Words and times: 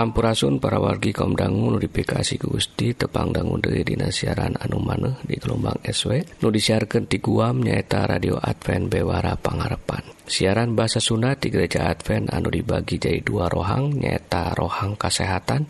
Sampurasun 0.00 0.64
para 0.64 0.80
wargi 0.80 1.12
kaumdangu 1.12 1.76
notifikasi 1.76 2.40
Gusti 2.40 2.96
Gusti 2.96 3.04
tepangdangu 3.04 3.60
dari 3.60 3.84
Dinas 3.84 4.16
siaran 4.16 4.56
anu 4.56 4.80
maneh 4.80 5.20
di 5.28 5.36
gelombang 5.36 5.76
SW 5.84 6.40
nu 6.40 6.48
disiarkan 6.48 7.04
di 7.04 7.20
Guam 7.20 7.60
nyaeta 7.60 8.08
radio 8.08 8.40
Advent 8.40 8.88
Bewara 8.88 9.36
Pangarepan 9.36 10.24
siaran 10.24 10.72
bahasa 10.72 11.04
Sunda 11.04 11.36
di 11.36 11.52
gereja 11.52 11.92
Advent 11.92 12.32
anu 12.32 12.48
dibagi 12.48 12.96
jadi 12.96 13.20
dua 13.20 13.52
rohang 13.52 13.92
nyaeta 13.92 14.56
rohang 14.56 14.96
kesehatan 14.96 15.68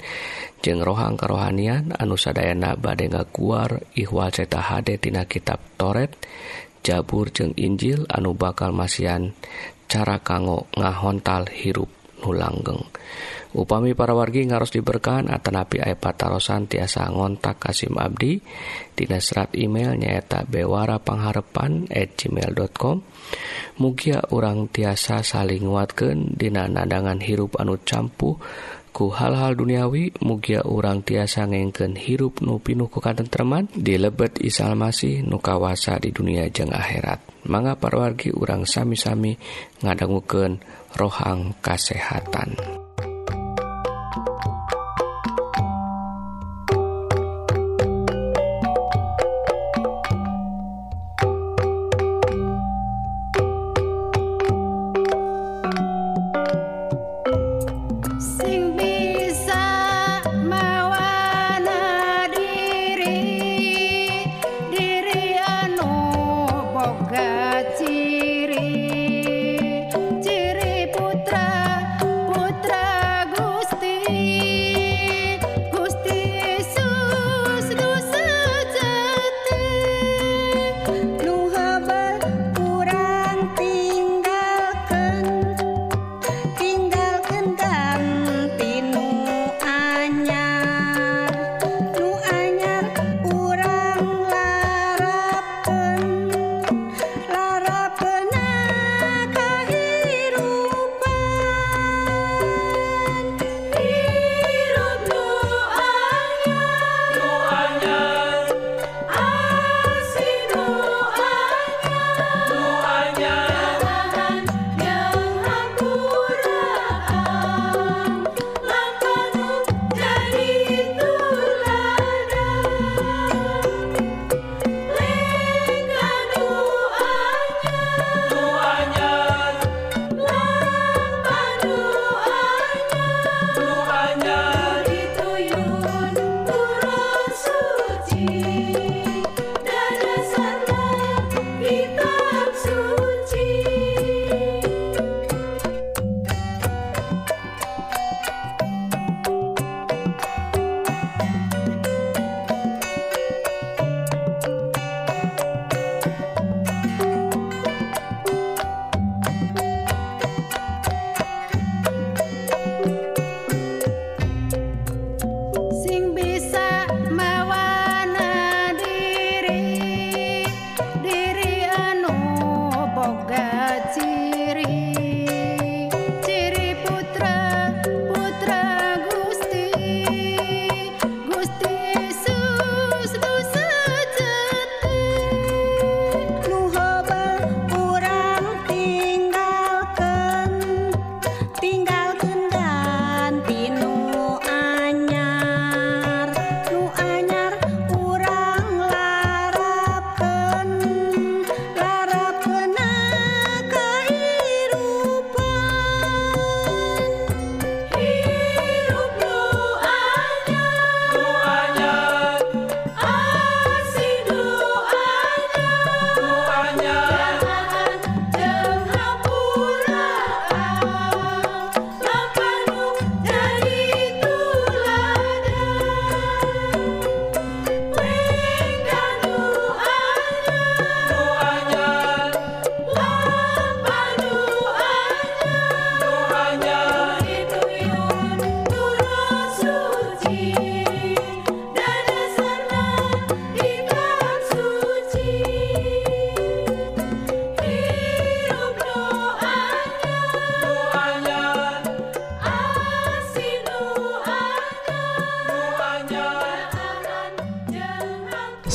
jeng 0.63 0.79
rohang 0.79 1.19
kerohanian 1.19 1.91
anu 1.99 2.15
sadayana 2.15 2.79
bade 2.79 3.11
ngaguar 3.11 3.83
ihwal 3.99 4.31
ceta 4.31 4.63
hade 4.63 4.95
tina 5.03 5.27
kitab 5.27 5.59
Toret 5.75 6.15
Jabur 6.87 7.35
jeng 7.35 7.51
Injil 7.59 8.07
anu 8.07 8.39
bakal 8.39 8.71
masian 8.71 9.35
cara 9.91 10.23
kanggo 10.23 10.71
ngahontal 10.79 11.51
hirup 11.51 11.91
nulanggeng. 12.23 12.79
langgeng 12.79 13.01
upami 13.57 13.99
para 13.99 14.15
wargi 14.15 14.47
ngaros 14.47 14.75
diberkahan 14.75 15.31
Atanapi 15.31 15.83
Aepatarosan 15.83 16.71
tiasa 16.71 17.11
ngontak 17.11 17.59
Kasim 17.59 17.99
Abdi 17.99 18.39
Dina 18.95 19.19
serat 19.19 19.55
email 19.59 19.97
nyaeta 19.99 20.47
bewara 20.47 21.03
pangharepan 21.03 21.91
at 21.91 22.15
gmail.com 22.15 23.03
Mugia 23.81 24.21
orang 24.35 24.71
tiasa 24.71 25.23
saling 25.23 25.67
nguatkan 25.67 26.37
Dina 26.37 26.71
nadangan 26.71 27.19
hirup 27.19 27.59
anu 27.59 27.79
campuh 27.83 28.39
ku 28.91 29.15
hal-hal 29.15 29.55
duniawi 29.55 30.19
mugia 30.27 30.67
urang 30.67 31.07
tiasa 31.07 31.47
ngengken 31.47 31.95
hirup 31.95 32.43
nupinuh 32.43 32.91
ku 32.91 32.99
katentreman 32.99 33.71
di 33.71 33.95
lebet 33.95 34.43
isalmasi 34.43 35.23
nukawasa 35.23 36.03
di 36.03 36.11
dunia 36.11 36.51
jeng 36.51 36.75
akhirat 36.75 37.47
manga 37.47 37.79
parwargi 37.79 38.35
urang 38.35 38.67
sami-sami 38.67 39.39
ngadangguken 39.81 40.61
rohang 40.99 41.55
kasehatan. 41.63 42.80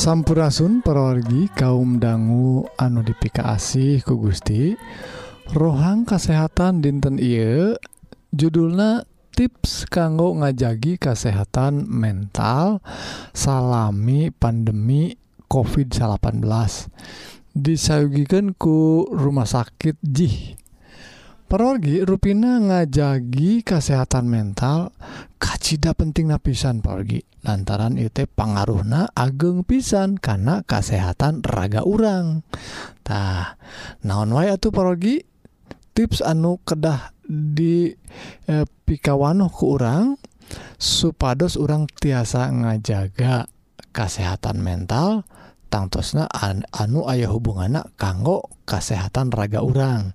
Sampurasun 0.06 0.86
parorgi 0.86 1.50
kaum 1.50 1.98
dangu 1.98 2.62
anu 2.78 3.02
dipikacasih 3.02 4.06
ku 4.06 4.14
Gusti. 4.14 4.78
Rohang 5.50 6.06
kasehatan 6.06 6.78
dinten 6.78 7.18
I 7.18 7.74
judulna 8.30 9.02
tips 9.34 9.82
kanggo 9.90 10.30
ngajagi 10.38 11.02
kesehatan 11.02 11.90
mental 11.90 12.78
salami 13.34 14.30
pandemi 14.30 15.18
covid 15.50 15.90
18 15.90 16.38
disayugikan 17.58 18.54
ku 18.54 19.10
rumah 19.10 19.50
sakit 19.50 19.98
Ji 20.06 20.54
Parogi 21.46 22.02
ruina 22.02 22.58
ngajagi 22.58 23.62
kesehatan 23.62 24.26
mental 24.26 24.90
kacita 25.38 25.94
penting 25.94 26.34
napisan 26.34 26.82
pergi 26.82 27.22
lantaran 27.46 27.94
itu 28.02 28.26
pengaruhna 28.26 29.14
ageng 29.14 29.62
pisan 29.62 30.18
karena 30.18 30.66
kesehatan 30.66 31.46
raga 31.46 31.86
orangtah 31.86 33.62
naon 34.02 34.34
way 34.34 34.50
tuh 34.58 34.74
parogi 34.74 35.22
tips 35.94 36.18
anu 36.18 36.58
kedah 36.66 37.14
di 37.22 37.94
eh, 38.50 38.66
pikawanoh 38.66 39.46
ke 39.46 39.64
orang 39.70 40.18
supados 40.82 41.54
orang 41.54 41.86
tiasa 41.86 42.50
ngajaga 42.50 43.46
kesehatan 43.94 44.58
mental 44.58 45.22
tangtosna 45.70 46.26
an, 46.26 46.66
anu 46.74 47.06
ayah 47.06 47.30
hubungan 47.30 47.86
kanggo 47.94 48.50
kesehatan 48.66 49.30
raga 49.30 49.62
urang. 49.62 50.10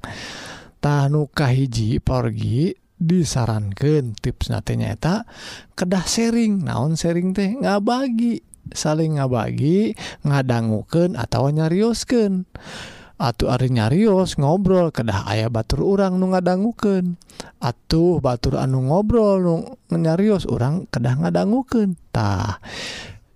tahukahiji 0.81 2.01
porgi 2.01 2.75
disarankan 3.01 4.13
tips 4.17 4.53
nantinyata 4.53 5.25
kedah 5.73 6.05
sharing 6.05 6.65
naon 6.65 6.97
sharing 6.97 7.33
teh? 7.33 7.53
Nggak 7.57 7.81
bagi 7.81 8.33
saling 8.73 9.17
ngabagi 9.17 9.97
ngadangguken 10.21 11.17
atau 11.17 11.49
nyariusken 11.49 12.45
atuh 13.21 13.53
Ari 13.53 13.69
nyarius 13.69 14.41
ngobrol 14.41 14.89
kedah 14.89 15.29
ayah 15.29 15.53
batur 15.53 15.85
urang 15.85 16.17
nu 16.17 16.33
ngadangguken 16.33 17.21
atuh 17.61 18.17
batur 18.17 18.57
anu 18.57 18.89
ngobrol 18.89 19.37
nu 19.37 19.55
nyarius 19.93 20.49
orang 20.49 20.89
kedah 20.89 21.21
ngadangukentah 21.21 22.57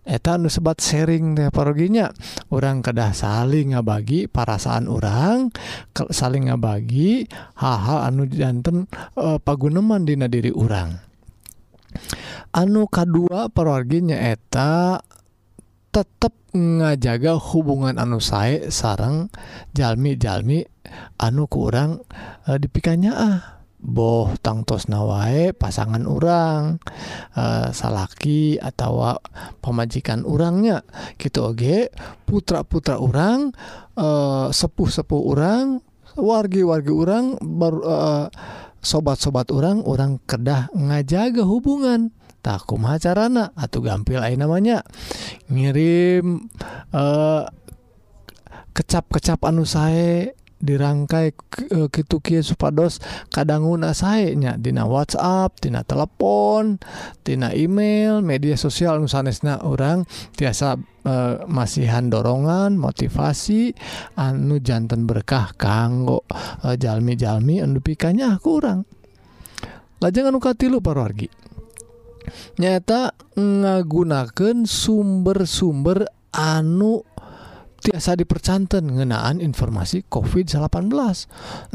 etan 0.06 0.48
sebat 0.48 0.80
sharing 0.80 1.36
deh 1.36 1.50
paroginya. 1.50 2.14
Orang 2.54 2.86
kedah 2.86 3.12
saling 3.12 3.74
ngabagi 3.76 4.30
perasaan 4.32 4.88
orang 4.88 5.52
saling 6.14 6.48
ngabagi 6.48 7.26
hal-hal 7.58 8.06
anu 8.06 8.30
jantan 8.30 8.86
e, 9.18 9.42
paguneman 9.42 10.06
dina 10.06 10.30
diri 10.30 10.54
orang 10.54 10.96
anu 12.56 12.88
kedua 12.88 13.52
paroginya 13.52 14.16
eta 14.16 15.00
tetap 15.92 16.36
ngajaga 16.56 17.36
hubungan 17.40 18.00
anu 18.00 18.20
saya 18.20 18.72
sarang 18.72 19.32
jalmi-jalmi 19.76 20.64
anu 21.20 21.48
kurang 21.52 22.04
e, 22.48 22.56
dipikanya 22.60 23.12
ah. 23.16 23.55
boh 23.86 24.34
tangtos 24.42 24.90
nawae 24.90 25.54
pasangan 25.54 26.10
orang 26.10 26.82
uh, 27.38 27.70
eh, 27.70 27.70
salaki 27.70 28.58
atau 28.58 29.22
pemajikan 29.62 30.26
orangnya 30.26 30.82
gitu 31.22 31.54
Oge. 31.54 31.94
Putra-putra 32.26 32.98
orang 32.98 33.54
uh, 33.94 34.02
eh, 34.02 34.48
sepuh-sepuh 34.50 35.22
orang 35.30 35.86
wargi-wargi 36.18 36.90
orang 36.90 37.38
baru 37.38 37.80
uh, 37.86 38.26
sobat-sobat 38.82 39.54
orang 39.54 39.86
orang 39.86 40.18
kedah 40.26 40.74
ngajaga 40.74 41.46
hubungan. 41.46 42.10
Takum 42.42 42.86
carana 43.02 43.50
atau 43.58 43.82
gampil 43.82 44.22
aja 44.22 44.38
namanya. 44.38 44.86
Ngirim 45.50 46.46
uh, 46.94 47.42
kecap-kecap 48.78 49.42
anu 49.50 49.66
saya 49.66 50.30
dirangkai 50.60 51.36
gitu 51.92 52.18
e, 52.20 52.24
Ki 52.24 52.36
supados 52.40 53.04
kadangguuna 53.30 53.92
sayanya 53.92 54.56
Dina 54.56 54.88
WhatsApp 54.88 55.60
Tina 55.60 55.84
telepon 55.84 56.80
Tina 57.22 57.52
email 57.52 58.24
media 58.24 58.56
sosial 58.56 59.04
nusanesna 59.04 59.62
orang 59.68 60.08
tiasa 60.34 60.80
e, 61.04 61.14
masihan 61.46 62.08
dorongan 62.08 62.80
motivasi 62.80 63.76
anu 64.16 64.64
jantan 64.64 65.04
berkah 65.04 65.52
kanggo 65.60 66.24
e, 66.64 66.80
jalmi-jalmi 66.80 67.60
endupikanya 67.60 68.40
kurang 68.40 68.88
lajeng 70.00 70.32
anuka 70.32 70.56
tilu 70.56 70.80
parwargi 70.80 71.28
nyata 72.58 73.14
ngagunaken 73.38 74.66
sumber-sumber 74.66 76.10
anu 76.36 77.06
tiasa 77.86 78.18
dipercanten 78.18 78.98
ngenaan 78.98 79.38
informasi 79.46 80.10
COVID-18 80.10 80.66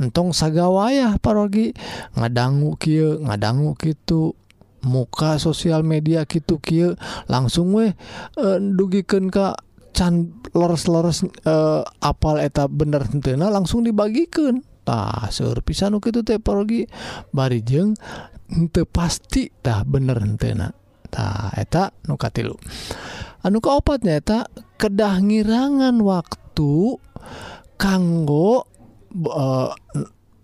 entong 0.02 0.34
sagawayah 0.34 1.14
parogi 1.22 1.70
ngadanggu 2.18 2.74
Ky 2.74 3.22
ngadanggu 3.22 3.78
gitu 3.78 4.34
muka 4.82 5.38
sosial 5.38 5.86
media 5.86 6.26
gitu 6.26 6.58
Ky 6.58 6.98
langsung 7.30 7.70
weh 7.78 7.94
e, 8.34 8.46
dugiken 8.58 9.30
Ka 9.30 9.54
can 9.94 10.34
lores-lores 10.50 11.22
e, 11.22 11.54
apal 12.02 12.42
eta 12.42 12.66
bener 12.66 13.06
tena 13.22 13.46
langsung 13.46 13.86
dibagikantah 13.86 15.30
surpisan 15.30 15.94
itu 15.94 16.26
teologi 16.26 16.90
barijeng 17.30 17.94
pasti 18.50 18.82
pastitah 18.90 19.86
bener 19.86 20.18
tenatah 20.34 21.54
eta 21.54 21.94
nukatilu 22.10 22.58
anu 23.44 23.58
kaopat 23.60 24.04
kedah 24.81 25.14
ngirangan 25.20 25.96
waktu 26.00 26.96
kanggo 27.81 28.69
uh, 29.26 29.72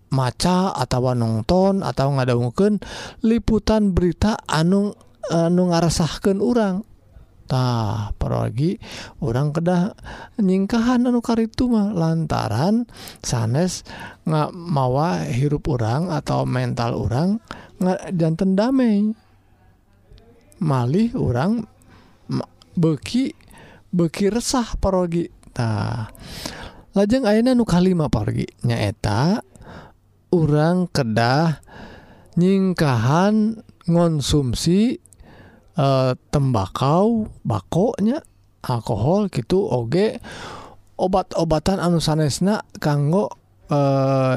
maca 0.07 0.71
atau 0.73 1.13
nonton 1.13 1.83
atau 1.83 2.07
ngada 2.15 2.33
mungkin 2.39 2.79
liputan 3.21 3.91
berita 3.91 4.39
anu 4.47 4.95
anu 5.27 5.69
ngarasahkan 5.69 6.39
orangtah 6.39 8.15
pergi 8.15 8.79
orang 9.19 9.51
kedah 9.51 9.91
nyingkahan 10.39 11.03
anu 11.05 11.19
itu 11.19 11.67
mah 11.67 11.91
lantaran 11.91 12.87
sanes 13.19 13.83
nggak 14.23 14.55
mawa 14.55 15.27
hirup 15.27 15.67
orang 15.67 16.07
atau 16.07 16.47
mental 16.47 16.95
orang 16.95 17.37
jantan 18.13 18.57
damai. 18.57 19.13
Malih 20.57 21.13
orang 21.13 21.69
beki 22.77 23.33
beki 23.89 24.29
resah 24.29 24.77
parogitah 24.77 26.13
lajeng 26.93 27.25
Aina 27.25 27.57
nukalima 27.57 28.05
pargi 28.05 28.45
nyaeta 28.61 29.41
orang 30.29 30.85
kedah 30.93 31.61
nyingkahan 32.37 33.65
ngonsumsi 33.89 35.01
e, 35.73 35.87
tembakau 36.29 37.33
bakonya 37.41 38.21
alkohol 38.61 39.33
gitu 39.33 39.65
oge 39.65 40.21
obat-obatan 41.01 41.81
anu 41.81 41.97
sanesna 41.97 42.61
kanggo 42.77 43.33
e, 43.65 43.79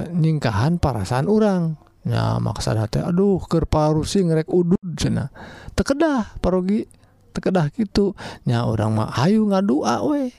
nyingkahan 0.09 0.80
parasaan 0.80 1.28
orang 1.28 1.76
nah 2.00 2.40
maksa 2.40 2.73
hati 2.73 3.04
aduh 3.04 3.37
kerparusi 3.44 4.25
ngerek 4.25 4.49
udud 4.49 4.80
cena 4.97 5.28
tekedah 5.76 6.40
parogi. 6.40 7.00
kedah 7.40 7.73
gitunya 7.73 8.62
orang 8.62 8.94
mah 8.94 9.11
Ayu 9.16 9.49
ngadua 9.49 10.04
we 10.04 10.30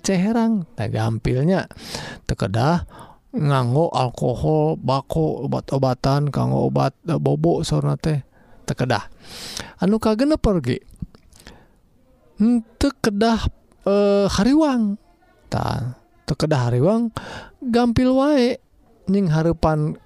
ceherang 0.00 0.64
tak 0.74 0.96
gampilnya 0.96 1.68
tekedah 2.24 2.88
nganggo 3.36 3.92
alkohol 3.92 4.80
bako 4.80 5.44
obat-obatan 5.44 6.32
kanggo 6.32 6.72
obat 6.72 6.96
e, 7.04 7.14
bobok 7.20 7.60
sona 7.60 7.94
teh 8.00 8.24
tekedah 8.64 9.04
anu 9.78 10.00
kagene 10.00 10.40
pergi? 10.40 10.80
Tekedah 12.78 13.40
e, 13.82 13.94
hariwang. 14.30 14.96
Tak 15.48 15.98
tekedah 16.28 16.68
hariwang 16.68 17.08
gampil 17.64 18.12
wae 18.12 18.60
nying 19.08 19.32
harepan 19.32 19.96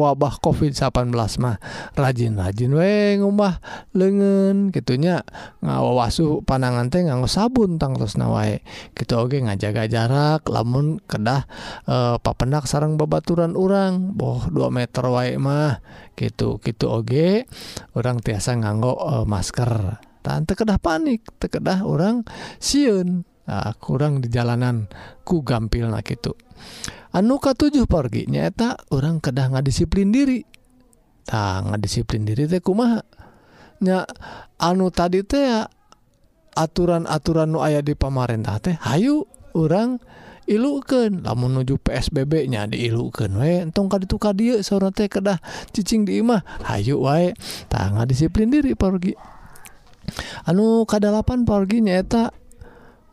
wabah 0.00 0.40
covid 0.42 0.72
18 0.72 1.12
mah 1.38 1.56
rajin-rajin 1.94 2.72
we 2.72 3.20
ngumah 3.20 3.60
lengen 3.92 4.72
gitunya 4.72 5.22
ngawawasu 5.60 6.42
panangan 6.42 6.88
teh 6.88 7.04
nganggo 7.04 7.28
sabun 7.28 7.76
tang 7.76 7.94
terus 7.94 8.16
nawae 8.16 8.64
gitu 8.96 9.20
oge 9.20 9.44
ngajaga 9.44 9.86
jarak 9.86 10.42
lamun 10.48 10.98
kedah 11.04 11.44
eh, 11.86 12.00
e, 12.00 12.16
papenak 12.22 12.64
sarang 12.64 12.94
babaturan 12.96 13.54
orang 13.54 14.14
boh 14.16 14.46
2 14.48 14.70
meter 14.70 15.04
wae 15.10 15.34
mah. 15.36 15.82
Gitu 16.16 16.60
gitu 16.60 16.86
oge 16.88 17.48
orang 17.96 18.20
tiasa 18.20 18.56
nganggo 18.56 18.96
e, 18.96 19.14
masker. 19.26 20.00
Tante 20.20 20.52
kedah 20.52 20.76
panik 20.76 21.24
tekedah 21.40 21.84
orang 21.84 22.24
siun. 22.60 23.24
uh, 23.50 23.74
kurang 23.82 24.22
di 24.22 24.30
jalanan. 24.30 24.86
Ku 25.26 25.42
gampil 25.42 25.90
na 25.90 25.98
gitu 26.06 26.38
anu 27.10 27.42
ka 27.42 27.58
tujuh 27.58 27.90
pergi 27.90 28.30
nyata 28.30 28.78
orang 28.94 29.18
kedah 29.18 29.50
nggak 29.50 29.66
disiplin 29.66 30.14
diri. 30.14 30.46
Tak 31.26 31.68
nggak 31.68 31.80
disiplin 31.82 32.22
diri 32.26 32.46
teh 32.46 32.62
kumaha? 32.62 33.02
Nya 33.82 34.06
anu 34.60 34.90
tadi 34.94 35.22
teh 35.26 35.66
aturan-aturan 36.54 37.50
nu 37.50 37.62
aya 37.62 37.80
di 37.80 37.94
pamarentah 37.94 38.58
teh 38.58 38.74
hayu 38.82 39.24
orang 39.54 40.02
ilukan 40.50 41.22
lamun 41.22 41.62
menuju 41.62 41.78
PSBB 41.78 42.50
nya 42.50 42.66
diilukan 42.66 43.30
we. 43.38 43.62
Entong 43.62 43.90
kaditu 43.90 44.18
kadieu 44.18 44.62
saurana 44.62 44.94
teh 44.94 45.10
kedah 45.10 45.38
cicing 45.74 46.06
di 46.06 46.22
imah. 46.22 46.42
Hayu 46.66 47.02
wae. 47.02 47.34
Tah 47.66 47.90
disiplin 48.06 48.50
diri 48.50 48.74
pergi. 48.78 49.14
Anu 50.46 50.82
kadalapan 50.90 51.46
pergi 51.46 51.86
nyaeta 51.86 52.34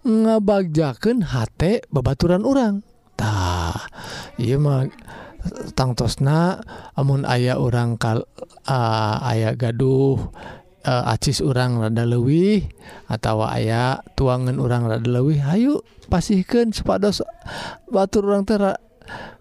ngebagjaken 0.08 1.28
H 1.28 1.52
babaturan 1.92 2.48
orangtah 2.48 3.76
mah 4.40 4.88
tangtosna 5.76 6.64
amun 6.96 7.28
ayah 7.28 7.60
orang 7.60 8.00
kal 8.00 8.24
uh, 8.68 9.20
gaduh 9.56 10.32
uh, 10.88 11.04
acis 11.12 11.44
urang 11.44 11.84
rada 11.84 12.08
lewih 12.08 12.64
atau 13.12 13.44
aya 13.44 14.00
tuangan 14.16 14.58
orang 14.64 14.88
rada 14.88 15.10
lewih 15.12 15.44
Ayu 15.44 15.84
pasihkan 16.08 16.72
sepados 16.72 17.20
batur 17.92 18.32
orang 18.32 18.48
ter 18.48 18.64
uh, 18.64 18.76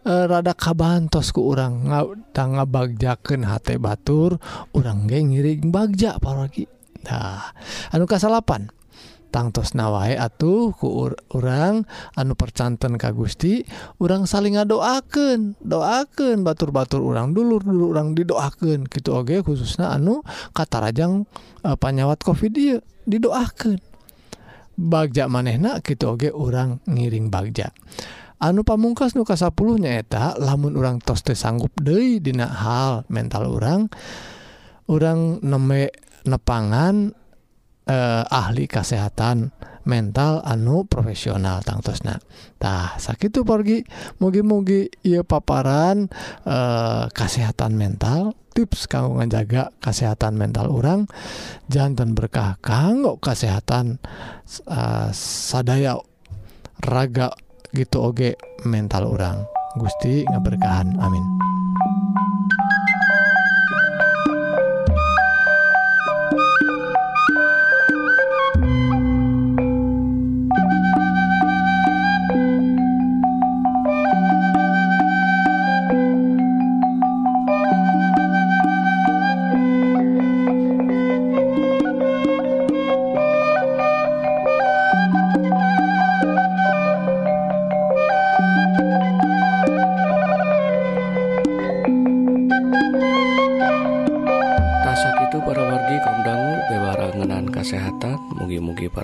eh, 0.03 0.25
rada 0.27 0.55
kabantos 0.55 1.31
ku 1.31 1.47
orang 1.47 1.87
tangga 2.35 2.67
bagjaken 2.67 3.47
H 3.47 3.63
batur 3.79 4.43
orang 4.75 5.07
geng 5.07 5.31
ngiring 5.31 5.71
bagja 5.71 6.19
apalagi 6.19 6.67
nah 7.07 7.55
anu 7.95 8.03
kasalapan? 8.11 8.76
tangtos 9.37 9.77
nawai 9.77 10.17
atuh 10.17 10.73
ku 10.73 11.13
orang 11.37 11.85
anu 12.17 12.33
percanten 12.33 12.97
ka 12.97 13.13
Gusti 13.13 13.61
orang 14.01 14.25
saling 14.25 14.57
ngadoaken 14.57 15.61
doaken 15.61 16.41
batur-batur 16.41 17.05
orang 17.05 17.37
dulu 17.37 17.61
dulu 17.61 17.93
orang 17.93 18.17
didoaken 18.17 18.89
gitu 18.89 19.13
oge 19.13 19.45
khususnya 19.45 19.93
anu 19.93 20.25
kata 20.57 20.89
rajang 20.89 21.29
eh, 21.69 21.77
panyawat 21.77 22.25
covid 22.25 22.53
dia 22.57 22.81
didoaken 23.05 23.77
bagja 24.81 25.29
manehna 25.29 25.85
gitu 25.85 26.17
oge 26.17 26.33
orang 26.33 26.81
ngiring 26.89 27.29
bagja. 27.29 27.73
Anu 28.37 28.69
pamungkas 28.69 29.17
nuka 29.17 29.33
10 29.33 29.53
nyaeta 29.81 30.37
lamun 30.37 30.77
orang 30.77 31.01
toste 31.01 31.33
sanggup 31.33 31.73
Dei 31.81 32.21
dina 32.21 32.45
hal 32.45 33.09
mental 33.09 33.49
orang 33.49 33.89
orang 34.93 35.41
neme 35.41 35.89
nepangan 36.29 37.17
eh, 37.87 38.25
ahli 38.27 38.67
kesehatan 38.67 39.55
mental 39.87 40.43
anu 40.43 40.85
profesional 40.91 41.63
tangtosnatah 41.63 42.99
sakit 42.99 43.47
pergi 43.47 43.87
mugi-mugi 44.19 44.91
ia 45.07 45.23
paparan 45.23 46.11
eh, 46.43 47.05
kesehatan 47.15 47.79
mental 47.79 48.35
tips 48.51 48.91
kanggo 48.91 49.23
menjaga 49.23 49.71
kesehatan 49.79 50.35
mental 50.35 50.75
orang 50.75 51.07
jantan 51.71 52.19
berkah 52.19 52.59
kanggo 52.59 53.23
kesehatan 53.23 54.03
eh, 54.67 55.09
sadaya 55.15 55.97
raga 56.83 57.33
gitu 57.71 58.03
oge 58.03 58.35
mental 58.67 59.07
orang 59.07 59.47
Gusti 59.77 60.25
ngeberkahan 60.25 60.97
amin. 60.97 61.25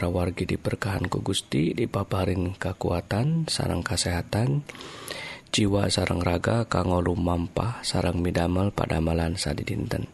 para 0.02 0.10
wargi 0.10 0.50
diberkahanku 0.50 1.22
Gusti 1.22 1.78
dipaparin 1.78 2.58
kekuatan 2.58 3.46
sarang 3.46 3.86
kesehatan 3.86 4.66
jiwa 5.54 5.86
sarang 5.94 6.18
raga 6.18 6.66
kanggo 6.66 6.98
lumampah 6.98 7.86
sarang 7.86 8.18
midamel 8.18 8.74
pada 8.74 8.98
malan 8.98 9.38
sadi 9.38 9.62
dinten 9.62 10.10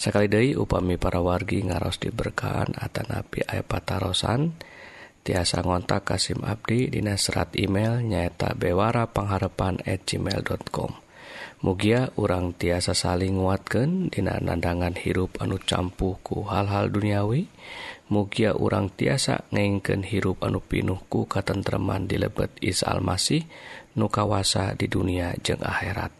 sekali 0.00 0.32
Dei 0.32 0.56
upami 0.56 0.96
para 0.96 1.20
wargi 1.20 1.60
ngaros 1.60 2.00
diberkahan 2.00 2.72
Atanapi 2.72 3.44
aya 3.44 3.60
patarosan 3.60 4.56
tiasa 5.20 5.60
ngontak 5.60 6.08
Kasim 6.08 6.40
Abdi 6.40 6.88
Dina 6.88 7.20
serat 7.20 7.52
email 7.60 8.00
nyaeta 8.00 8.56
bewara 8.56 9.12
pengharapan 9.12 9.76
at 9.84 10.08
gmail.com 10.08 11.04
Mugia 11.62 12.10
urang 12.18 12.56
tiasa 12.56 12.96
saling 12.96 13.38
nguatkan 13.38 14.08
Dina 14.08 14.40
nandangan 14.40 14.96
hirup 14.96 15.36
anu 15.38 15.60
campuhku 15.60 16.48
hal-hal 16.48 16.88
duniawi 16.88 17.44
dan 17.46 17.91
mugia 18.10 18.56
urang 18.56 18.90
tiasa 18.90 19.46
ngengken 19.52 20.02
hirup 20.02 20.42
anu 20.42 20.58
pinuhku 20.58 21.28
katentreman 21.30 22.10
di 22.10 22.18
lebet 22.18 22.50
Isa 22.58 22.90
Almasih 22.90 23.46
nu 23.94 24.08
kawasa 24.08 24.74
di 24.74 24.88
dunia 24.88 25.36
jeung 25.44 25.62
akhirat. 25.62 26.10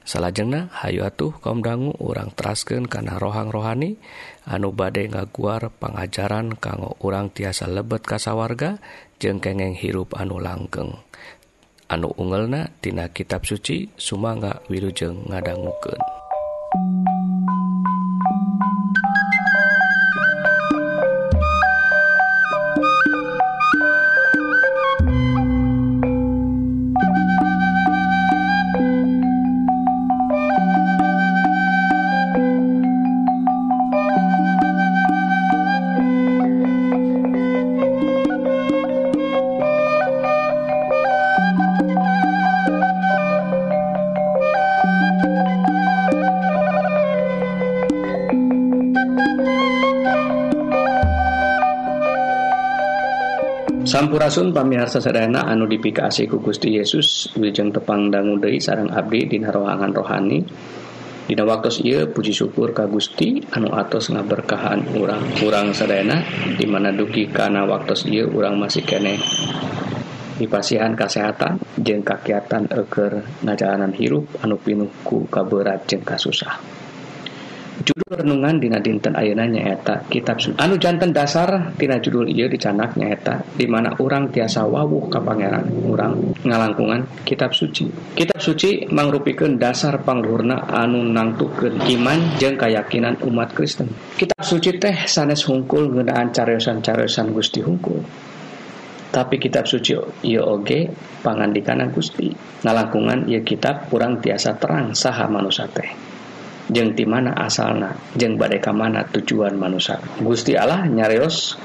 Salahjengna 0.00 0.72
Hayu 0.74 1.04
atuh 1.06 1.36
kaum 1.38 1.60
dangu 1.60 1.92
urang 2.00 2.32
terasken 2.32 2.88
karena 2.88 3.20
rohang 3.20 3.52
rohani 3.52 4.00
anu 4.48 4.72
badai 4.72 5.12
ngaguar 5.12 5.70
pengajaran 5.76 6.56
kanggo 6.56 6.96
urang 7.04 7.30
tiasa 7.30 7.68
lebet 7.68 8.02
kasawarga 8.02 8.80
jeng 9.20 9.38
kengeng 9.38 9.76
hirup 9.76 10.16
anu 10.16 10.40
langgeng. 10.40 10.96
Anu 11.90 12.10
ungelna 12.16 12.70
tina 12.78 13.10
kitab 13.10 13.42
suci 13.42 13.90
Sumangga 13.98 14.62
Wilujeng 14.70 15.26
ngadangguken 15.26 15.98
Sampurasun 54.00 54.56
pamiarsa 54.56 54.96
sadana 54.96 55.44
anu 55.44 55.68
dipikasi 55.68 56.24
ku 56.24 56.40
Gusti 56.40 56.72
Yesus 56.72 57.36
wilujeng 57.36 57.68
tepang 57.68 58.08
dangu 58.08 58.40
deui 58.40 58.56
sareng 58.56 58.88
Abdi 58.88 59.28
Dina 59.28 59.52
rohangan 59.52 59.92
rohani. 59.92 60.40
Dina 61.28 61.44
waktu 61.44 61.84
ieu 61.84 62.08
puji 62.08 62.32
syukur 62.32 62.72
ka 62.72 62.88
Gusti 62.88 63.44
anu 63.52 63.68
atos 63.76 64.08
ngaberkahan 64.08 64.96
urang. 64.96 65.20
Urang 65.44 65.76
sadayana 65.76 66.16
di 66.56 66.64
mana 66.64 66.96
dugi 66.96 67.28
kana 67.28 67.68
waktu 67.68 67.92
ieu 68.08 68.32
urang 68.32 68.56
masih 68.56 68.88
kene. 68.88 69.20
Dipasihan 70.40 70.96
kesehatan 70.96 71.60
jeung 71.76 72.00
kakiatan 72.00 72.72
eukeur 72.72 73.20
ngajalanan 73.44 73.92
hirup 73.92 74.24
anu 74.40 74.56
pinuh 74.56 74.88
ku 75.04 75.28
kaberat 75.28 75.84
jeung 75.84 76.00
kasusah. 76.08 76.79
judul 77.82 78.24
renungan 78.24 78.60
dina 78.60 78.78
dinten 78.78 79.16
ayeunanya 79.16 79.76
eta 79.80 80.04
kitab 80.08 80.40
suci 80.40 80.56
anu 80.60 80.76
jantan 80.76 81.10
dasar 81.16 81.72
tina 81.76 81.96
judul 82.00 82.28
ieu 82.28 82.46
dicanaknya 82.46 83.16
eta 83.16 83.44
di 83.56 83.64
mana 83.64 83.96
orang 83.98 84.28
tiasa 84.28 84.64
wawuh 84.68 85.08
ka 85.08 85.20
pangeran 85.20 85.66
orang 85.88 86.34
ngalangkungan 86.44 87.24
kitab 87.24 87.52
suci. 87.56 87.88
Kitab 88.16 88.40
suci 88.40 88.88
mangrupikan 88.90 89.56
dasar 89.56 90.00
pangluhurna 90.02 90.68
anu 90.70 91.02
nangtukeun 91.04 91.80
iman 91.84 92.18
jeung 92.40 92.56
keyakinan 92.56 93.20
umat 93.26 93.52
Kristen. 93.52 93.90
Kitab 94.16 94.40
suci 94.42 94.76
teh 94.76 95.06
sanes 95.08 95.44
hungkul 95.46 95.90
ngeunaan 95.92 96.32
cariosan-cariosan 96.32 97.32
Gusti 97.32 97.60
hungkul. 97.64 98.00
Tapi 99.10 99.42
kitab 99.42 99.66
suci 99.66 99.98
ieu 100.22 100.42
oge 100.46 100.86
pangandikanan 101.20 101.90
Gusti. 101.90 102.30
Ngalangkungan 102.62 103.26
ieu 103.26 103.42
kitab 103.42 103.90
kurang 103.90 104.22
tiasa 104.22 104.54
terang 104.54 104.94
saha 104.94 105.26
manusia 105.26 105.66
teh. 105.66 106.09
jeng 106.70 106.94
ti 106.94 107.04
mana 107.04 107.34
asalna? 107.34 107.92
Jeng 108.16 108.38
badai 108.40 108.62
ka 108.62 108.70
mana 108.70 109.04
tujuan 109.04 109.58
manusia 109.58 109.98
Gusti 110.22 110.54
Allah 110.54 110.86
nyarios 110.86 111.58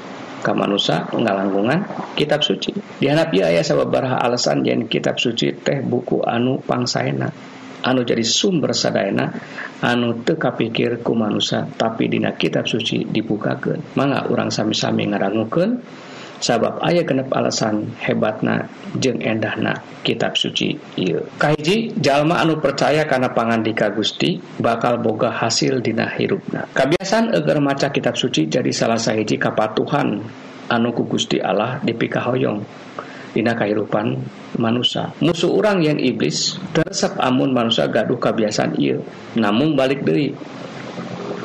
ka 0.46 0.54
manusia 0.54 1.10
ngalanggungan 1.10 2.14
kitab 2.14 2.46
suci. 2.46 2.78
Dihanap 3.02 3.34
ya 3.34 3.50
ayah 3.50 3.66
sababaraha 3.66 4.22
alasan 4.22 4.62
jen 4.62 4.86
kitab 4.86 5.18
suci 5.18 5.58
teh 5.58 5.82
buku 5.82 6.22
anu 6.22 6.62
pangsaena 6.62 7.56
anu 7.86 8.02
jadi 8.02 8.26
sumber 8.26 8.74
sadayana 8.74 9.30
anu 9.86 10.26
teka 10.26 10.58
pikir 10.58 11.06
ku 11.06 11.14
manusia 11.14 11.70
tapi 11.70 12.10
dina 12.10 12.34
kitab 12.34 12.66
suci 12.66 13.06
dibukakan 13.06 13.94
mangga 13.94 14.26
orang 14.26 14.50
sami-sami 14.50 15.06
ngarangukan 15.06 15.86
sabab 16.46 16.78
ayah 16.86 17.02
genep 17.02 17.34
alasan 17.34 17.90
hebatna 17.98 18.70
jeung 19.02 19.18
endahna 19.18 19.82
kitab 20.06 20.38
suci. 20.38 20.78
Iu 20.94 21.26
Kaji 21.42 21.98
jalma 21.98 22.46
anu 22.46 22.62
percaya 22.62 23.10
karena 23.10 23.34
pangan 23.34 23.66
dika 23.66 23.90
Gusti 23.90 24.38
bakal 24.62 25.02
boga 25.02 25.34
hasil 25.34 25.82
dina 25.82 26.06
hirupna. 26.06 26.70
Kebiasaan 26.70 27.34
agar 27.34 27.58
maca 27.58 27.90
kitab 27.90 28.14
suci 28.14 28.46
jadi 28.46 28.70
salah 28.70 29.02
sahiji 29.02 29.42
kapatuhan 29.42 30.22
anuku 30.70 31.10
Gusti 31.10 31.42
Allah 31.42 31.82
dipikahoyong. 31.82 32.86
Dina 33.36 33.52
kehidupan 33.52 34.16
manusia 34.64 35.12
musuh 35.20 35.52
orang 35.52 35.84
yang 35.84 36.00
iblis 36.00 36.56
tersep 36.72 37.20
amun 37.20 37.52
manusia 37.52 37.84
gaduh 37.92 38.16
kebiasaan 38.16 38.80
Iu 38.80 39.04
namun 39.36 39.76
balik 39.76 40.08
dari 40.08 40.32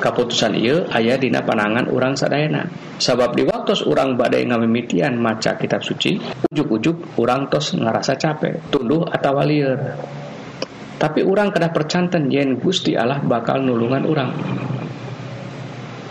keputusan 0.00 0.56
ia 0.56 0.84
ayah 0.96 1.16
dina 1.20 1.44
panangan 1.44 1.88
orang 1.92 2.16
sadayana. 2.16 2.68
Sabab 3.00 3.36
di 3.36 3.44
waktu 3.44 3.72
orang 3.86 4.16
badai 4.18 4.44
ngamimitian 4.44 5.16
maca 5.16 5.56
kitab 5.56 5.80
suci 5.80 6.20
ujuk-ujuk 6.50 7.20
orang 7.20 7.46
tos 7.46 7.72
ngerasa 7.78 8.18
capek 8.18 8.72
tunduh 8.74 9.06
atau 9.06 9.38
liar 9.46 9.96
tapi 11.00 11.24
orang 11.24 11.48
kena 11.48 11.72
percanten 11.72 12.28
yen 12.28 12.60
Gusti 12.60 12.92
Allah 12.92 13.24
bakal 13.24 13.64
nulungan 13.64 14.04
orang 14.04 14.30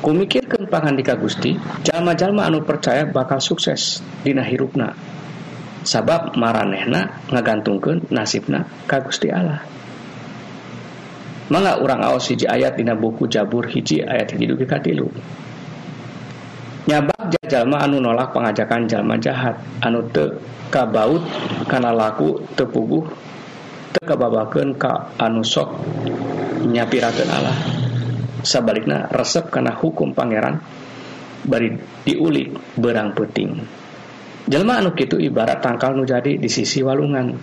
kumikirkan 0.02 0.66
pangandika 0.66 1.14
Gusti 1.20 1.54
jalma-jalma 1.86 2.50
anu 2.50 2.66
percaya 2.66 3.06
bakal 3.06 3.38
sukses 3.38 4.02
dina 4.24 4.42
hirupna. 4.42 4.96
Sabab 5.80 6.36
maranehna 6.36 7.24
ngagantungkan 7.32 8.04
nasibna 8.12 8.68
ka 8.84 9.00
Gusti 9.00 9.32
Allah. 9.32 9.64
mangga 11.50 11.82
orang 11.82 12.06
aos 12.06 12.30
hiji 12.30 12.46
ayat 12.46 12.78
dina 12.78 12.94
buku 12.94 13.26
Jabur 13.26 13.66
hiji 13.66 14.06
ayat 14.06 14.32
hiji 14.34 14.46
dugi 14.46 14.66
katilu. 14.70 15.10
nyabak 16.90 17.38
jalma 17.50 17.86
anu 17.86 18.02
nolak 18.02 18.34
pengajakan 18.34 18.90
jalma 18.90 19.18
jahat. 19.18 19.58
Anu 19.82 20.06
te 20.10 20.38
kabaut 20.70 21.22
karena 21.66 21.94
laku 21.94 22.46
tepuguh 22.54 23.06
tekababakan 23.98 24.78
ka 24.78 25.14
anu 25.18 25.42
sok 25.42 25.70
nyapirakeun 26.66 27.30
Allah. 27.30 27.58
Sabalikna 28.46 29.12
resep 29.12 29.52
karena 29.52 29.76
hukum 29.76 30.16
pangeran 30.16 30.62
bari 31.44 31.76
diulik 32.08 32.56
berang 32.80 33.12
peting 33.12 33.80
jelma 34.50 34.82
anu 34.82 34.98
kitu 34.98 35.22
ibarat 35.22 35.62
tangkal 35.62 35.94
nu 35.94 36.04
jadi 36.04 36.42
di 36.42 36.50
sisi 36.50 36.82
walungan. 36.82 37.38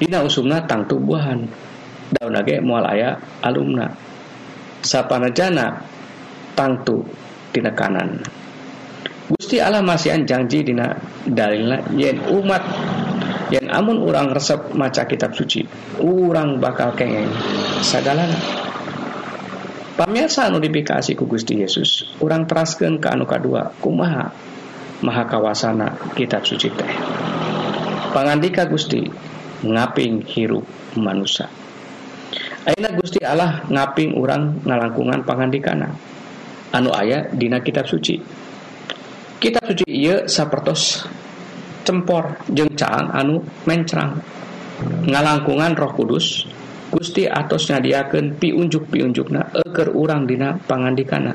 Dina 0.00 0.24
usumna 0.24 0.64
tangtu 0.64 0.98
buahan. 0.98 1.71
Daun 2.12 2.32
lagi 2.36 2.60
mual 2.60 2.84
aya 2.84 3.16
alumna. 3.40 3.88
Sapanajana 4.82 5.78
tangtu 6.58 7.06
tina 7.54 7.70
kanan 7.70 8.18
Gusti 9.30 9.62
Allah 9.62 9.80
masihan 9.80 10.26
janji 10.26 10.66
dina 10.66 10.98
dalilna. 11.24 11.88
Yen 11.94 12.20
umat 12.26 12.62
yang 13.54 13.70
amun 13.70 14.02
orang 14.02 14.32
resep 14.32 14.74
maca 14.74 15.06
kitab 15.06 15.32
suci 15.32 15.64
orang 16.02 16.58
bakal 16.58 16.92
kengeng 16.92 17.30
sagalana. 17.80 18.36
Pamirsa 19.92 20.48
anu 20.48 20.58
dipikasi 20.58 21.14
ku 21.14 21.28
Gusti 21.28 21.60
Yesus 21.60 22.16
orang 22.18 22.48
teraskan 22.48 22.98
ke 22.98 23.08
anu 23.12 23.28
kadua 23.28 23.70
kumaha 23.78 24.32
maha 25.04 25.24
kawasana 25.28 26.16
kitab 26.16 26.42
suci 26.42 26.68
teh. 26.72 26.92
Pangandika 28.12 28.66
Gusti 28.68 29.06
ngaping 29.62 30.26
hirup 30.26 30.66
manusia 30.98 31.46
Aina 32.62 32.94
Gusti 32.94 33.18
Allah 33.26 33.66
ngaping 33.66 34.14
orang 34.14 34.62
ngalangkungan 34.62 35.26
pangandikana. 35.26 35.90
Anu 36.70 36.94
ayah 36.94 37.26
dina 37.34 37.58
kitab 37.58 37.90
suci. 37.90 38.22
Kitab 39.42 39.66
suci 39.66 39.82
ieu 39.90 40.30
sapertos 40.30 41.02
cempor 41.82 42.38
jeng 42.54 42.70
caang 42.78 43.10
anu 43.10 43.42
mencrang. 43.66 44.14
Ngalangkungan 44.82 45.74
roh 45.74 45.90
kudus 45.90 46.46
Gusti 46.92 47.26
atos 47.26 47.72
nyadiakeun 47.72 48.36
piunjuk-piunjukna 48.38 49.58
eker 49.58 49.90
urang 49.96 50.28
dina 50.28 50.54
pangandikana. 50.54 51.34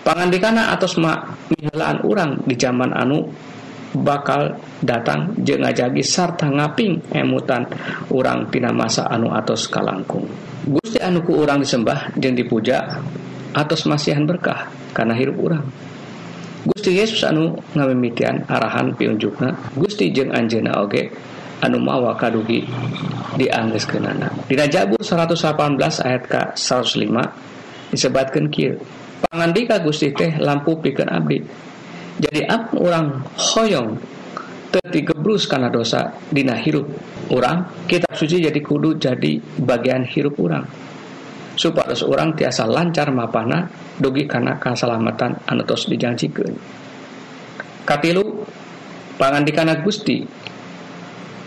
Pangandikana 0.00 0.72
atos 0.72 0.96
ma 0.96 1.18
mihalaan 1.52 2.00
urang 2.08 2.40
di 2.48 2.56
zaman 2.56 2.94
anu 2.96 3.28
bakal 3.92 4.56
datang 4.80 5.36
je 5.44 5.56
ngajagi 5.60 6.00
sarta 6.00 6.48
ngaping 6.48 7.12
emutan 7.12 7.68
urang 8.08 8.48
tina 8.48 8.72
masa 8.72 9.04
anu 9.08 9.28
atos 9.32 9.68
kalangkung. 9.68 10.24
Gusti 10.64 10.96
anuku 11.02 11.36
urang 11.36 11.60
disembah 11.60 12.14
jeung 12.16 12.32
dipuja 12.32 13.02
atos 13.52 13.84
masihan 13.84 14.24
berkah 14.24 14.72
karena 14.96 15.12
hirup 15.12 15.36
urang. 15.38 15.66
Gusti 16.62 16.94
Yesus 16.94 17.26
anu 17.26 17.58
ngamimitian 17.74 18.46
arahan 18.46 18.94
piunjukna 18.94 19.74
Gusti 19.74 20.14
jeung 20.14 20.30
anjena 20.30 20.78
oge 20.78 21.10
anu 21.62 21.78
mawa 21.82 22.14
kadugi 22.14 22.64
dianggeskeunana. 23.36 24.46
Dina 24.46 24.66
Jabur 24.66 25.02
118 25.02 26.06
ayat 26.06 26.24
ka 26.26 26.42
105 26.54 27.92
disebatkeun 27.92 28.46
kieu. 28.48 28.78
Pangandika 29.26 29.78
Gusti 29.82 30.10
teh 30.14 30.38
lampu 30.38 30.78
pikeun 30.78 31.10
abdi. 31.10 31.38
jadi 32.20 32.48
ab 32.48 32.76
orang 32.76 33.24
hoyong 33.36 33.96
tertigebrus 34.72 35.44
karena 35.44 35.68
dosa 35.68 36.16
dina 36.32 36.56
hirup 36.56 36.88
orang 37.32 37.84
kitab 37.88 38.12
suci 38.16 38.40
jadi 38.40 38.60
kudu 38.60 38.96
jadi 38.96 39.40
bagian 39.60 40.04
hirup 40.08 40.36
orang 40.40 40.64
supaya 41.56 41.92
seorang 41.92 42.32
tiasa 42.32 42.64
lancar 42.64 43.12
mapana 43.12 43.68
dogi 44.00 44.24
karena 44.24 44.56
keselamatan 44.56 45.44
anu 45.44 45.62
tos 45.68 45.88
dijanjikan. 45.88 46.56
Katilu 47.84 48.46
pangandikana 49.20 49.82
Gusti 49.84 50.24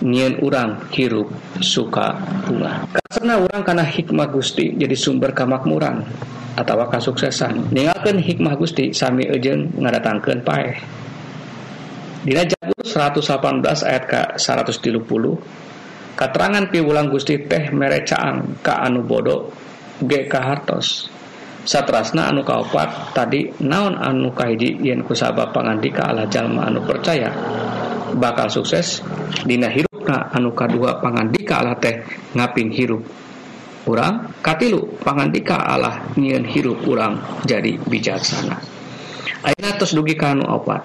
nyen 0.06 0.38
orang 0.43 0.91
hirup 0.93 1.32
suka 1.63 2.19
bunga. 2.45 2.86
Karena 3.10 3.41
orang 3.41 3.62
karena 3.65 3.86
hikmah 3.88 4.30
Gusti 4.30 4.75
jadi 4.78 4.93
sumber 4.93 5.34
kamakmuran 5.34 6.06
atau 6.56 6.88
kasuksesan. 6.88 7.72
Meninggalkan 7.72 8.18
hikmah 8.20 8.56
Gusti 8.56 8.96
Sami 8.96 9.28
Ejeng 9.28 9.76
ngadatangkan 9.76 10.39
pae 10.41 10.72
Dina 12.26 12.41
Jabur 12.41 12.82
118 12.82 13.62
ayat 13.86 14.04
ke 14.10 14.22
130 14.39 14.82
Katerangan 16.15 16.63
piwulang 16.72 17.12
Gusti 17.12 17.38
teh 17.44 17.70
mereceang 17.70 18.63
ka 18.63 18.82
anu 18.82 19.04
bodo 19.04 19.52
ge 20.00 20.26
ka 20.32 20.41
hartos 20.41 21.12
Satrasna 21.65 22.30
anu 22.30 22.46
kaopat 22.46 23.18
tadi 23.18 23.50
naon 23.65 23.98
anu 23.98 24.30
kahiji 24.38 24.86
yen 24.86 25.02
kusabab 25.02 25.50
pangandika 25.50 26.13
ala 26.13 26.30
jalma 26.30 26.70
anu 26.70 26.86
percaya. 26.86 27.34
Bakal 28.13 28.54
sukses 28.54 29.02
dina 29.50 29.74
hirupna 29.74 30.30
anu 30.30 30.54
kadua 30.54 31.02
pangandika 31.02 31.65
ala 31.65 31.74
teh 31.82 32.06
ngaping 32.38 32.70
hirup. 32.70 33.02
Urang 33.86 34.34
katilu 34.41 34.98
pangantika 35.06 35.62
Allah 35.62 36.02
nyiin 36.17 36.41
hirup 36.41 36.82
urang 36.89 37.21
jadi 37.45 37.78
bijaksana. 37.86 38.58
Aina 39.45 39.78
terus 39.78 39.93
dugi 39.93 40.17
kanu 40.17 40.41
opat. 40.41 40.82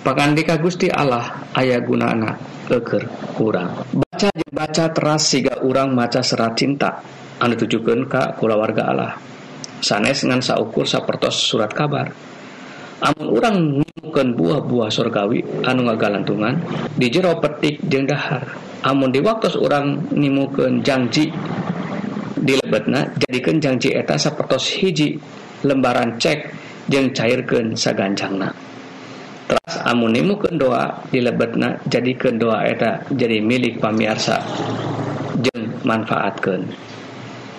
Pangantika 0.00 0.56
Gusti 0.56 0.88
Allah 0.88 1.44
ayah 1.60 1.84
gunana 1.84 2.40
eker 2.72 3.04
urang. 3.36 3.84
Baca 3.92 4.32
baca 4.48 4.84
teras 4.96 5.28
siga 5.28 5.60
urang 5.60 5.92
maca 5.92 6.24
serat 6.24 6.56
cinta 6.56 7.04
anu 7.36 7.52
tujukan 7.52 8.08
ka 8.08 8.32
kulawarga 8.40 8.82
Allah. 8.88 9.12
Sanes 9.84 10.24
ngan 10.24 10.40
saukur 10.40 10.88
sapertos 10.88 11.36
surat 11.36 11.68
kabar. 11.68 12.08
Amun 13.02 13.28
urang 13.28 13.56
ngumukan 13.76 14.28
buah-buah 14.38 14.88
surgawi 14.88 15.44
anu 15.68 15.84
ngagalantungan 15.84 16.64
di 16.96 17.12
jero 17.12 17.36
petik 17.44 17.82
jeung 17.92 18.08
dahar. 18.08 18.56
Amun 18.82 19.12
di 19.12 19.20
waktu 19.20 19.52
urang 19.60 20.10
nimukeun 20.16 20.80
janji 20.80 21.28
dilebetna 22.38 23.12
jadikan 23.26 23.60
janji 23.60 23.92
eta 23.92 24.16
sapertos 24.16 24.68
hiji 24.78 25.18
lembaran 25.66 26.16
cek 26.16 26.52
yang 26.90 27.12
cairkan 27.14 27.76
saganjangna. 27.76 28.50
Terus 29.46 29.74
amunimu 29.84 30.40
doa 30.56 31.04
dilebetna 31.12 31.82
jadikan 31.86 32.40
doa 32.40 32.64
eta 32.64 33.04
jadi 33.12 33.44
milik 33.44 33.78
pamiarsa 33.82 34.40
jeng 35.44 35.82
manfaatkan 35.84 36.72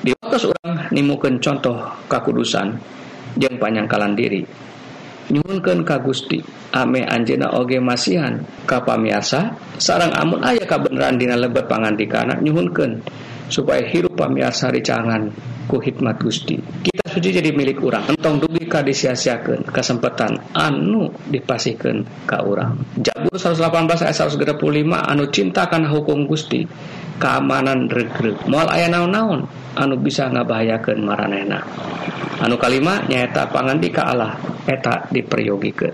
di 0.04 0.12
waktu 0.20 0.52
orang 0.52 0.92
nimukan 0.92 1.40
contoh 1.40 1.80
kakudusan 2.12 2.76
jeng 3.40 3.56
panyangkalan 3.56 4.14
diri. 4.14 4.44
Nyunkan 5.32 5.88
ka 5.88 6.04
Gusti 6.04 6.44
ame 6.76 7.08
Anjena 7.08 7.56
oge 7.56 7.80
masihan 7.80 8.44
kapamiarsa 8.68 9.56
sarang 9.80 10.12
amun 10.12 10.44
ayah 10.44 10.68
kabeneran 10.68 11.16
dina 11.16 11.40
lebet 11.40 11.72
pangantikana 11.72 12.44
nyuhunkan 12.44 13.00
supaya 13.54 13.86
hirup 13.86 14.18
pamiarsari 14.18 14.82
cangan 14.82 15.30
ku 15.70 15.78
hikmat 15.78 16.18
Gusti. 16.18 16.58
Kita 16.58 17.06
suci 17.06 17.30
jadi 17.30 17.54
milik 17.54 17.78
orang 17.86 18.10
entong 18.10 18.42
dugi 18.42 18.66
ka 18.66 18.82
disia-siakeun 18.82 19.70
kesempatan 19.70 20.58
anu 20.58 21.14
dipasihkeun 21.30 22.26
ka 22.26 22.42
urang. 22.42 22.82
Jabur 22.98 23.38
118 23.38 24.10
ayat 24.10 24.18
135 24.18 24.58
anu 24.90 25.24
cintakan 25.30 25.86
hukum 25.86 26.26
Gusti 26.26 26.66
keamanan 27.22 27.94
regreg 27.94 28.42
moal 28.50 28.66
aya 28.74 28.90
naon-naon 28.90 29.46
anu 29.78 29.94
bisa 30.02 30.34
ngabahayakeun 30.34 31.06
maranehna. 31.06 31.62
Anu 32.42 32.58
kalima 32.58 33.06
nyaeta 33.06 33.54
pangandika 33.54 34.10
Allah 34.10 34.34
eta 34.66 35.06
diperyogikeun 35.14 35.94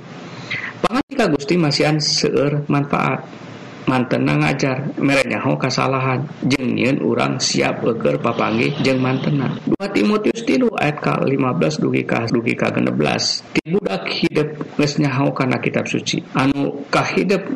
pangandika 0.80 1.28
Gusti 1.36 1.60
masihan 1.60 2.00
seueur 2.00 2.64
manfaat. 2.72 3.49
mantenang 3.90 4.46
ngajar. 4.46 4.94
Merenyaho 5.02 5.58
kesalahan 5.58 6.30
jengin 6.46 7.02
urang 7.02 7.42
siap 7.42 7.82
eger 7.82 8.22
papanggih 8.22 8.78
jeng 8.86 9.02
mantena 9.02 9.58
2 9.66 9.74
Timotius 9.90 10.46
tilu 10.46 10.70
ayat 10.78 11.02
ka 11.02 11.18
15 11.26 11.82
dugi 11.82 12.06
ka 12.06 12.30
dugi 12.30 12.54
ka 12.54 12.70
16 12.70 13.58
ti 13.58 13.62
budak 13.66 14.06
hidup 14.06 14.50
nyaho 14.78 15.34
karena 15.34 15.58
kitab 15.58 15.90
suci. 15.90 16.22
Anu 16.38 16.86
kahidep 16.94 17.50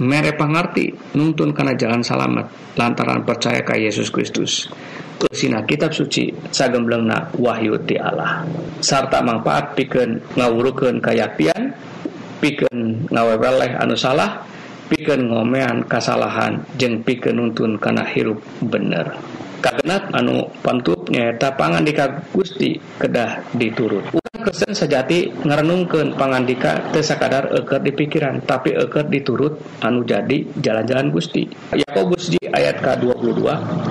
mere 0.00 0.32
pangarti 0.36 0.92
nuntun 1.16 1.52
karena 1.52 1.76
jalan 1.76 2.04
salamet 2.04 2.48
lantaran 2.76 3.24
percaya 3.24 3.64
ka 3.64 3.76
Yesus 3.76 4.12
Kristus. 4.12 4.68
Kesina 5.20 5.68
kitab 5.68 5.92
suci 5.92 6.32
sagemblengna 6.48 7.32
wahyu 7.36 7.76
ti 7.84 8.00
Allah. 8.00 8.48
Sarta 8.80 9.20
manfaat 9.20 9.76
pikeun 9.76 10.20
ngawurukeun 10.36 11.04
kayaktian 11.04 11.76
pikeun 12.40 13.04
ngaweweleh 13.12 13.76
anu 13.76 14.00
salah 14.00 14.48
piken 14.90 15.30
ngomean 15.30 15.86
kasalahan 15.86 16.66
jeng 16.74 17.06
piken 17.06 17.38
nuntun 17.38 17.78
karena 17.78 18.02
hirup 18.02 18.42
bener. 18.58 19.14
Kagenat 19.62 20.10
anu 20.10 20.50
pantupnya 20.66 21.30
tapangan 21.38 21.86
dika 21.86 22.26
Gusti 22.34 22.74
kedah 22.98 23.54
diturut. 23.54 24.18
Kristen 24.40 24.72
sejati 24.72 25.28
ngerenungkan 25.44 26.16
pangandika 26.16 26.80
tersakadar 26.96 27.52
eker 27.60 27.84
di 27.84 27.92
pikiran 27.92 28.40
tapi 28.40 28.72
eker 28.72 29.06
diturut 29.12 29.60
anu 29.84 30.02
jadi 30.02 30.48
jalan-jalan 30.58 31.12
Gusti. 31.12 31.44
Yakobus 31.76 32.32
di 32.32 32.40
ayat 32.48 32.80
ke-22 32.80 33.44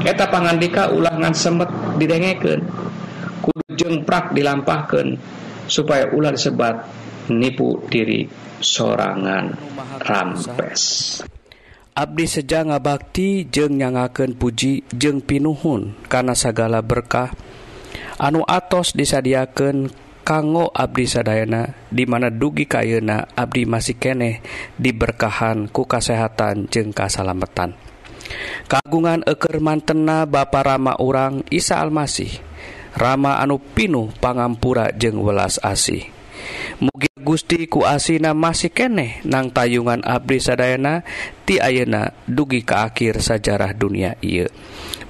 eta 0.09 0.25
pangandika 0.27 0.89
ulangan 0.89 1.31
semet 1.38 1.69
didengeken 2.01 2.65
kudu 3.45 3.62
jengprak 3.77 4.33
dilampahkan 4.33 5.15
supaya 5.69 6.09
ular 6.17 6.33
sebat 6.33 6.81
nipu 7.29 7.77
diri. 7.93 8.48
sorangan 8.62 9.56
rampes. 10.04 11.17
Abdi 11.95 12.26
Seja 12.30 12.63
ngabakti 12.63 13.52
jeung 13.52 13.76
nyangaken 13.76 14.39
puji 14.39 14.88
jeung 14.95 15.19
pinuhun 15.19 15.95
karena 16.08 16.32
segala 16.32 16.80
berkah. 16.80 17.36
Anu 18.19 18.43
atos 18.43 18.95
disadiaken 18.95 19.91
kanggo 20.30 20.69
Abdi 20.69 21.10
Sadayana 21.10 21.74
dimana 21.89 22.30
dugi 22.30 22.69
kayuna 22.69 23.32
Abdi 23.34 23.65
masih 23.65 23.98
keneh 23.98 24.45
diberkahan 24.78 25.72
ku 25.72 25.89
kasehatan 25.89 26.69
jeung 26.69 26.93
kasalametan 26.93 27.74
kagungan 28.69 29.26
eker 29.26 29.58
mantena 29.58 30.30
Bapa 30.30 30.62
Rama 30.62 30.93
urang 31.02 31.41
Isa 31.50 31.82
Almasih 31.82 32.30
Rama 32.93 33.41
anu 33.41 33.58
pinuh 33.58 34.13
pangampura 34.22 34.93
jeung 34.93 35.17
welas 35.24 35.58
asih. 35.65 36.18
mugi 36.80 37.10
Gusti 37.19 37.67
ku 37.67 37.84
asina 37.84 38.32
masih 38.32 38.71
keneh 38.71 39.19
nang 39.28 39.52
tayungan 39.52 39.99
Abri 40.08 40.39
sadayana 40.39 41.04
ti 41.43 41.60
ayeuna 41.60 42.15
dugi 42.23 42.63
ke 42.63 42.73
akhir 42.73 43.19
sajarah 43.19 43.75
dunia 43.75 44.15
ieu. 44.23 44.47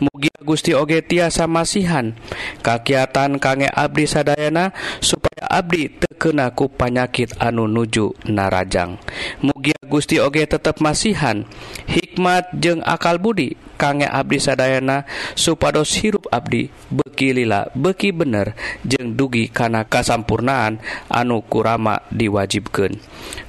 Mugi 0.02 0.34
Gusti 0.42 0.74
oge 0.74 1.06
tiasa 1.06 1.46
masihan 1.46 2.18
kakiatan 2.66 3.38
kangge 3.38 3.70
Abdi 3.70 4.10
sadayana 4.10 4.74
supaya 5.04 5.46
Abdi 5.46 5.92
tekena 5.92 6.50
ku 6.56 6.72
panyakit 6.72 7.38
anu 7.38 7.70
nuju 7.70 8.16
narajang. 8.26 8.98
Mugi 9.46 9.78
Gusti 9.86 10.18
oge 10.18 10.48
tetap 10.50 10.82
masihan 10.82 11.46
hikmat 11.86 12.50
jeung 12.58 12.82
akal 12.82 13.22
budi 13.22 13.54
kangge 13.80 14.04
abdi 14.04 14.44
sadayana 14.44 15.08
supados 15.40 15.96
hirup 15.96 16.28
abdi 16.28 16.68
beki 16.92 17.32
lila 17.32 17.72
beki 17.72 18.12
bener 18.12 18.60
jeung 18.84 19.16
dugi 19.16 19.48
kana 19.48 19.88
kasampurnaan 19.88 20.84
anu 21.08 21.40
kurama 21.48 22.04
diwajibkeun. 22.12 23.00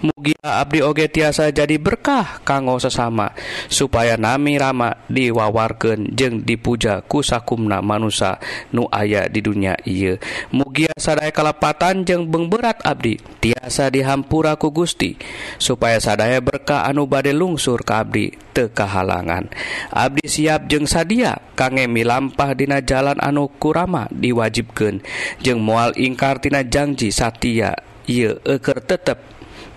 Mugia 0.06 0.38
abdi 0.62 0.86
oge 0.86 1.10
tiasa 1.10 1.50
jadi 1.50 1.74
berkah 1.82 2.38
kanggo 2.46 2.78
sesama 2.78 3.34
supaya 3.66 4.14
nami 4.14 4.54
rama 4.54 4.94
diwawarkeun 5.10 6.14
jeung 6.14 6.46
dipuja 6.46 7.02
ku 7.02 7.26
sakumna 7.26 7.82
manusia 7.82 8.38
nu 8.70 8.86
aya 8.94 9.26
di 9.26 9.42
dunia 9.42 9.74
ieu. 9.82 10.22
Mugia 10.54 10.94
sadaya 10.94 11.34
kalepatan 11.34 12.06
jeung 12.06 12.30
bengberat 12.30 12.78
abdi 12.86 13.18
tiasa 13.42 13.90
dihampura 13.90 14.54
ku 14.54 14.70
Gusti 14.70 15.18
supaya 15.58 15.98
sadaya 15.98 16.38
berkah 16.38 16.86
anu 16.86 17.08
bade 17.10 17.34
lungsur 17.34 17.82
ka 17.82 18.06
abdi. 18.06 18.49
tekahalangan 18.60 19.48
Abdi 19.88 20.28
siap 20.28 20.68
jeung 20.68 20.84
sadia 20.84 21.40
kangemi 21.56 22.04
lampah 22.04 22.52
dina 22.52 22.84
jalan 22.84 23.16
anu 23.24 23.48
kurama 23.56 24.04
diwajibkan 24.12 25.00
jeung 25.40 25.64
mual 25.64 25.96
ingkartina 25.96 26.60
janji 26.60 27.08
satia 27.08 27.72
ia 28.04 28.36
eker 28.44 28.84
tetep 28.84 29.30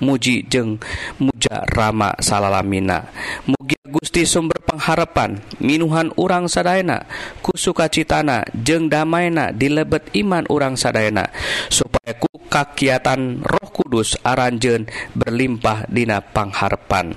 muji 0.04 0.44
jeng 0.52 0.84
muja 1.16 1.64
Rama 1.72 2.12
salalamina. 2.20 3.08
Mugi 3.48 3.80
Gusti 3.94 4.26
sumber 4.26 4.58
pengharapan 4.66 5.38
minuhan 5.62 6.10
urang 6.18 6.50
sadayana 6.50 7.06
ku 7.46 7.54
sukacitana 7.54 8.42
jeng 8.52 8.90
damaina 8.90 9.54
dilebet 9.54 10.10
iman 10.18 10.50
urang 10.50 10.74
sadayana 10.74 11.30
supaya 11.70 12.18
ku 12.18 12.42
kakiatan 12.50 13.46
Roh 13.46 13.70
Kudus 13.70 14.18
aranjen 14.26 14.90
berlimpah 15.14 15.86
dina 15.94 16.26
pangharpan 16.26 17.14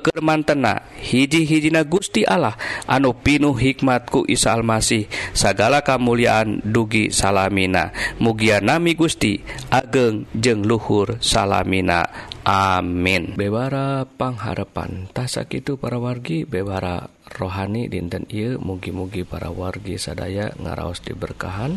kemantenna 0.00 0.82
hiji-hijina 0.98 1.84
Gusti 1.84 2.24
Allah 2.24 2.56
anu 2.88 3.12
pinuh 3.12 3.54
hikmatku 3.54 4.24
Isa 4.26 4.56
Almasih 4.56 5.06
sagala 5.36 5.84
kamuliaan 5.84 6.64
dugi 6.64 7.12
salamina. 7.12 7.92
Mugia 8.18 8.64
nami 8.64 8.96
Gusti 8.96 9.44
ageng 9.68 10.26
jeng 10.34 10.64
luhur 10.64 11.20
salamina. 11.20 12.08
Amin. 12.42 13.36
Bewara 13.36 14.08
pangharapan 14.08 15.12
tasak 15.12 15.60
itu 15.60 15.76
para 15.76 16.00
wargi 16.00 16.48
bewara 16.48 17.12
rohani 17.30 17.86
dinten 17.86 18.24
ieu 18.32 18.56
mugi-mugi 18.58 19.28
para 19.28 19.52
wargi 19.52 20.00
sadaya 20.00 20.50
ngaraos 20.56 21.04
diberkahan. 21.04 21.76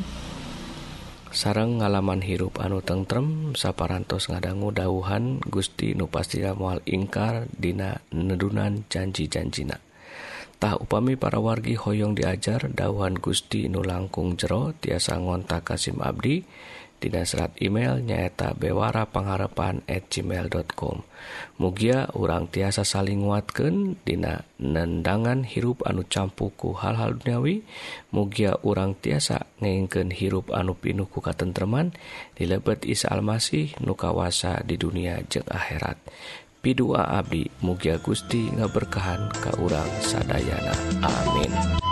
sarang 1.33 1.81
ngalaman 1.81 2.21
hirup 2.21 2.61
anu 2.61 2.85
tentrem 2.85 3.57
saparantos 3.57 4.29
ngadanggu 4.29 4.69
dauhan 4.69 5.41
Gusti 5.41 5.97
nupastina 5.97 6.53
mual 6.53 6.85
ingkar 6.85 7.49
dina 7.49 7.99
nedunan 8.13 8.85
janji-janjina. 8.87 9.81
Tah 10.61 10.79
upami 10.79 11.19
para 11.19 11.41
wargi 11.41 11.75
hoyong 11.75 12.15
diajar 12.15 12.71
dauhan 12.71 13.17
Gusti 13.17 13.67
nu 13.67 13.83
langkung 13.83 14.37
jero 14.39 14.71
tiasa 14.77 15.19
ngontak 15.19 15.67
Kasim 15.67 15.99
Abdi 15.99 16.39
dan 16.39 16.72
Dina 17.03 17.27
serat 17.27 17.51
email 17.59 17.99
nyaeta 17.99 18.55
Bewara 18.55 19.03
pengharapan 19.03 19.83
at 19.91 20.07
gmail.com 20.07 21.03
Mugia 21.59 22.07
urang 22.15 22.47
tiasa 22.47 22.87
saling 22.87 23.27
nguatkeun 23.27 23.99
Dina 24.07 24.47
nendangan 24.63 25.43
hirup 25.43 25.83
anu 25.83 26.07
campuku 26.07 26.71
hal-hal 26.79 27.19
duniawi. 27.19 27.67
Mugia 28.15 28.55
urang 28.63 28.95
tiasa 28.95 29.51
ngengken 29.59 30.15
hirup 30.15 30.55
anu 30.55 30.79
pinuh 30.79 31.11
ku 31.11 31.19
katentreman. 31.19 31.91
Dilebet 32.39 32.87
Isa 32.87 33.11
Almasih 33.11 33.75
nukawasa 33.83 34.63
di 34.63 34.79
dunia 34.79 35.19
jeng 35.27 35.47
akhirat. 35.51 35.99
Pidua 36.63 37.19
Abdi 37.19 37.43
Mugia 37.59 37.99
Gusti 37.99 38.47
ngaberkahan 38.47 39.27
ka 39.35 39.51
urang 39.59 39.91
sadayana. 39.99 40.71
Amin. 41.03 41.82